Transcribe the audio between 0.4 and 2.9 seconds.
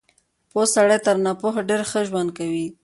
پوه سړی تر ناپوهه ډېر ښه ژوند کوي.